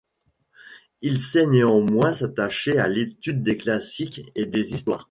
[1.03, 4.99] Il sait néanmoins s'attacher à l'étude des Classiques et des Histoires.